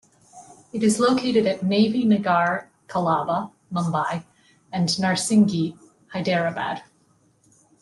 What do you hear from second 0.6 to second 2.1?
It is located at Navy